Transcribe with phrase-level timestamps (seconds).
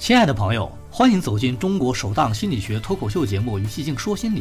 [0.00, 4.40] 亲爱的朋友，欢迎走进中国首档心理学脱口秀节目《与寂静说心理》。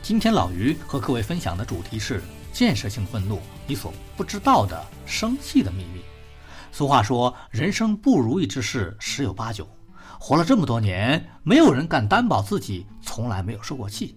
[0.00, 2.22] 今天老于和各位分享的主题是
[2.54, 6.00] 建设性愤怒，你所不知道的生气的秘密。
[6.72, 9.68] 俗话说，人生不如意之事十有八九。
[10.18, 14.16] 活了这么多年，没有人敢担保自己从来没有受过气。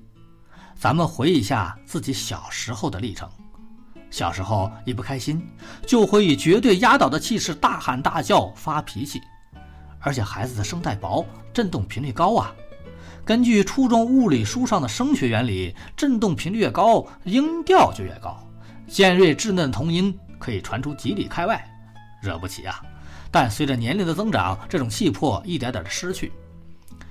[0.79, 3.29] 咱们回忆一下自己小时候的历程。
[4.09, 5.45] 小时候一不开心，
[5.85, 9.21] 就会以绝对压倒的气势大喊大叫、发脾气。
[10.07, 12.55] 而且孩子的声带薄，振动频率高啊。
[13.25, 18.41] 根据初中物理书上的声学原理，振动频率越高，音调就越高。
[18.87, 21.61] 尖锐稚嫩童音可以传出几里开外，
[22.21, 22.81] 惹不起啊。
[23.29, 26.31] 但随着年龄的增长，这种气魄一点点的失去。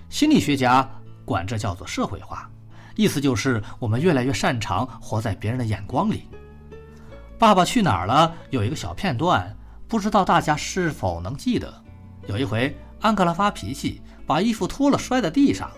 [0.08, 0.88] 心理学家
[1.26, 2.50] 管这叫做社会化，
[2.94, 6.26] 意思就是我们越来越擅长活在别人的眼光里。
[7.38, 9.54] 《爸爸去哪儿了》有一个小片段，
[9.86, 11.70] 不知道大家是否能记得？
[12.26, 12.74] 有一回。
[13.00, 15.70] 安格拉发脾气，把衣服脱了摔在地上。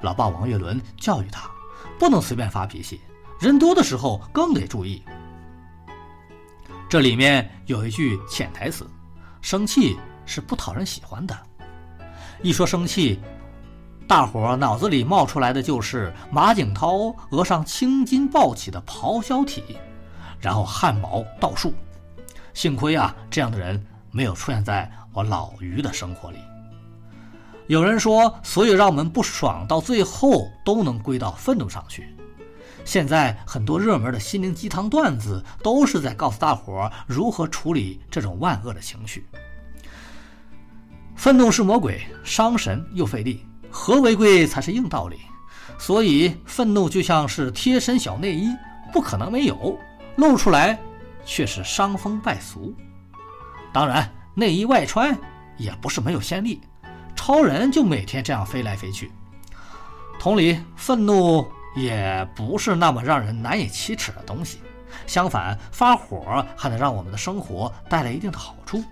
[0.00, 1.50] 老爸王岳伦教育他，
[1.98, 3.00] 不能随便发脾气，
[3.40, 5.02] 人多的时候更得注意。
[6.88, 8.86] 这里面有一句潜台词：
[9.40, 11.36] 生气是不讨人喜欢的。
[12.42, 13.18] 一说生气，
[14.06, 19.78] 大伙脑子里冒出来的就是马景涛额上青筋暴起的咆哮体，
[20.38, 21.72] 然后汗毛倒竖。
[22.52, 26.38] 幸亏啊，这样的人没有出现在我老于的生活里。
[27.66, 32.14] 有人说，所有让我们不爽到最后都能归到愤怒上去。
[32.84, 39.26] 现在很多热门的心灵鸡汤段子都是在告诉大伙如何处理这种万恶的情绪。
[41.14, 45.20] 愤怒是魔鬼，伤神又费力，和为贵才是硬道理。
[45.78, 48.50] 所以，愤怒就像是贴身小内衣，
[48.92, 49.78] 不可能没有，
[50.16, 50.78] 露出来
[51.24, 52.74] 却是伤风败俗。
[53.72, 55.18] 当然，内衣外穿
[55.56, 56.60] 也不是没有先例。
[57.26, 59.10] 超人就每天这样飞来飞去。
[60.20, 61.42] 同理，愤怒
[61.74, 64.58] 也不是那么让人难以启齿的东西。
[65.06, 68.84] 相反，发火还能让我们的生活带来一定的好处。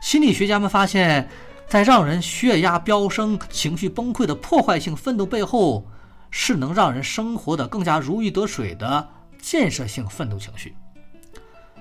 [0.00, 1.28] 心理学家们发现，
[1.68, 5.86] 在让人血压飙升、情绪崩溃的破坏性愤怒背后，
[6.32, 9.08] 是能让人生活的更加如鱼得水的
[9.40, 10.74] 建设性愤怒情绪。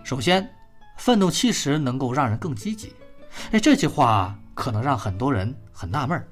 [0.03, 0.47] 首先，
[0.97, 2.93] 愤怒其实能够让人更积极。
[3.49, 4.37] 哎，这句话。
[4.53, 6.27] 可能让很多人很纳闷儿，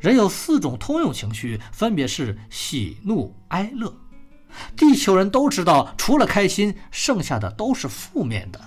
[0.00, 3.94] 人有四种通用情绪，分别是喜怒哀乐。
[4.76, 8.60] 地球人都知道，除了开心，剩下的都是负面的。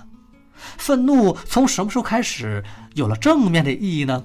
[0.78, 4.24] 愤怒从什么时候开始有了正面的意义呢？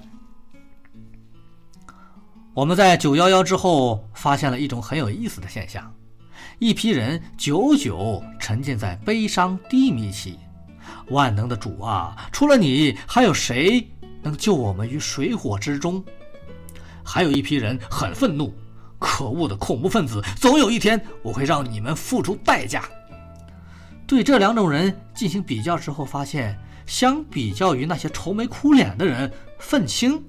[2.54, 5.94] 我们在九幺幺之后发现了一种很有意思的现象：
[6.58, 10.38] 一批人久久沉浸在悲伤低迷期。
[11.08, 13.86] 万能的主啊，除了你，还有谁？
[14.22, 16.02] 能救我们于水火之中，
[17.04, 18.54] 还有一批人很愤怒，
[18.98, 20.22] 可恶的恐怖分子！
[20.40, 22.84] 总有一天我会让你们付出代价。
[24.06, 30.22] 对这两种人进行比较之后，发现相比较于那些愁眉苦脸的人，愤青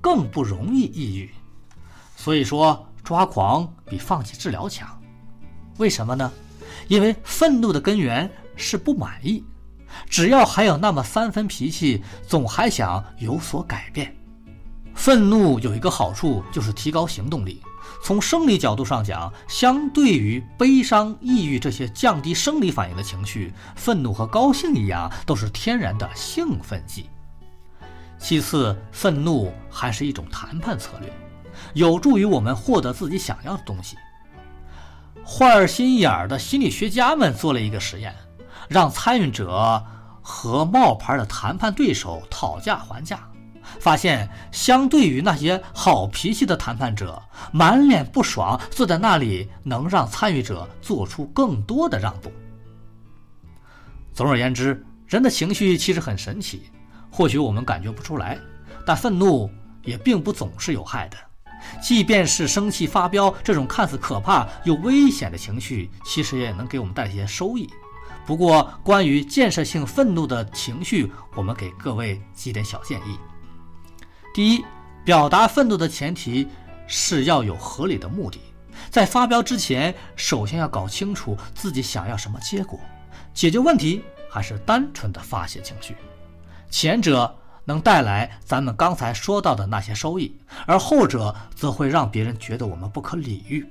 [0.00, 1.30] 更不容易抑郁。
[2.16, 4.88] 所以说，抓狂比放弃治疗强。
[5.78, 6.32] 为什么呢？
[6.88, 9.44] 因为愤怒的根源是不满意。
[10.08, 14.14] 只要还有那么三分脾气，总还想有所改变。
[14.94, 17.62] 愤怒有一个好处，就是提高行动力。
[18.02, 27.08] 从生理角度上讲，相对于悲伤、抑郁这些降低生理反应的情绪，愤怒和高兴一样，都是天然的兴奋剂。
[28.18, 31.12] 其次，愤怒还是一种谈判策略，
[31.74, 33.96] 有助于我们获得自己想要的东西。
[35.24, 38.14] 坏心眼儿的心理学家们做了一个实验。
[38.68, 39.82] 让参与者
[40.22, 43.28] 和冒牌的谈判对手讨价还价，
[43.80, 47.20] 发现相对于那些好脾气的谈判者，
[47.50, 52.30] 满脸不爽坐在那里，能让参与者做出更多的让步。
[54.12, 56.70] 总而言之，人的情绪其实很神奇，
[57.10, 58.38] 或许我们感觉不出来，
[58.84, 59.50] 但愤怒
[59.82, 61.16] 也并不总是有害的。
[61.82, 67.68] 即便是生气发飙这种看似可怕又危险的情绪，其实也能给我们带来些收益。
[68.26, 73.18] 不过，关于建设性愤怒的情绪，我们给各位几点小建议。
[74.34, 74.64] 第一，
[75.02, 76.46] 表达愤怒的前提
[76.86, 78.38] 是要有合理的目的，
[78.90, 82.78] 在发飙之前，首先要搞清楚自己想要什么结果，
[83.32, 85.96] 解决问题还是单纯的发泄情绪。
[86.68, 93.66] 前者能带来咱们刚才说到的那些收益，而后者则会让别人觉得我们不可理喻。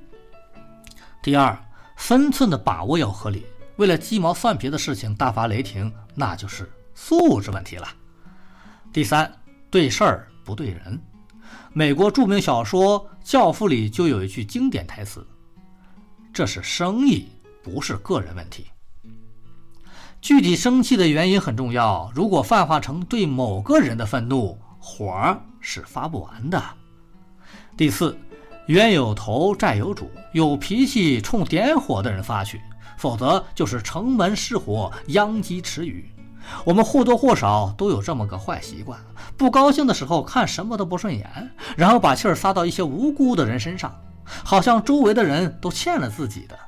[1.22, 1.56] 第二，
[1.96, 3.46] 分寸的把握要合理。
[3.78, 7.88] 为了鸡毛蒜皮的事情大发雷霆，那就是素质问题了。
[8.92, 9.32] 第三，
[9.70, 11.00] 对事儿不对人。
[11.72, 15.24] 美国著名小说《教父》里就有一句经典台词
[16.34, 17.28] ：“这是生意，
[17.62, 18.66] 不是个人问题。”
[20.20, 22.10] 具体生气的原因很重要。
[22.12, 26.60] 如果泛化成对某个人的愤怒，火是发不完的。
[27.76, 28.18] 第四，
[28.66, 32.60] 冤有头债有主，有脾气冲点火的人发去，
[32.98, 36.04] 否则就是城门失火，殃及池鱼。
[36.64, 38.98] 我们或多或少都有这么个坏习惯：
[39.36, 46.58] 不高兴的时候看什么都不顺眼，然后把气儿撒到一些无辜的人身上，好像周围的人都欠了自己的。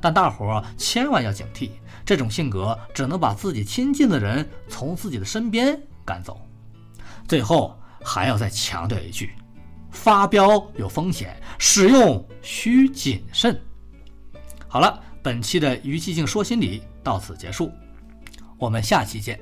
[0.00, 1.70] 但大伙儿千万要警惕，
[2.04, 6.40] 这种性格只能把自己亲近的人从自己的身边赶走。
[7.26, 9.34] 最后还要再强调一句：
[9.90, 13.60] 发飙有风险，使用需谨慎。
[14.68, 17.72] 好了，本期的于寂静说心理到此结束。
[18.58, 19.36] 我们下期见。